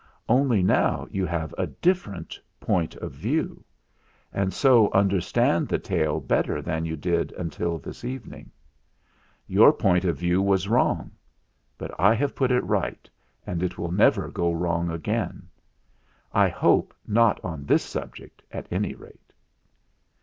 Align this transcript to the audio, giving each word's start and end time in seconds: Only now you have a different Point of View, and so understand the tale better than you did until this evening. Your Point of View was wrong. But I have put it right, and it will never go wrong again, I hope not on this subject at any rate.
Only 0.27 0.63
now 0.63 1.05
you 1.11 1.27
have 1.27 1.53
a 1.59 1.67
different 1.67 2.39
Point 2.59 2.95
of 2.95 3.11
View, 3.11 3.63
and 4.33 4.51
so 4.51 4.89
understand 4.93 5.67
the 5.67 5.77
tale 5.77 6.19
better 6.19 6.59
than 6.59 6.85
you 6.85 6.95
did 6.95 7.31
until 7.33 7.77
this 7.77 8.03
evening. 8.03 8.49
Your 9.45 9.71
Point 9.71 10.03
of 10.03 10.17
View 10.17 10.41
was 10.41 10.67
wrong. 10.67 11.11
But 11.77 11.91
I 11.99 12.15
have 12.15 12.33
put 12.33 12.51
it 12.51 12.63
right, 12.63 13.07
and 13.45 13.61
it 13.61 13.77
will 13.77 13.91
never 13.91 14.31
go 14.31 14.51
wrong 14.51 14.89
again, 14.89 15.47
I 16.33 16.49
hope 16.49 16.95
not 17.05 17.39
on 17.45 17.65
this 17.65 17.83
subject 17.83 18.41
at 18.49 18.65
any 18.71 18.95
rate. 18.95 19.33